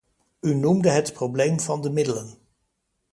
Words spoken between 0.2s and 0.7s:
U